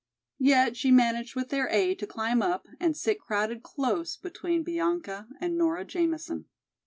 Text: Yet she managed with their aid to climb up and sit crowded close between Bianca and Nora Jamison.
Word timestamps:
Yet 0.39 0.75
she 0.77 0.89
managed 0.89 1.35
with 1.35 1.49
their 1.49 1.69
aid 1.69 1.99
to 1.99 2.07
climb 2.07 2.41
up 2.41 2.65
and 2.79 2.97
sit 2.97 3.19
crowded 3.19 3.61
close 3.61 4.17
between 4.17 4.63
Bianca 4.63 5.27
and 5.39 5.55
Nora 5.55 5.85
Jamison. 5.85 6.45